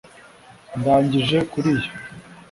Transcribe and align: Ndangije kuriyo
Ndangije 0.79 1.37
kuriyo 1.51 1.89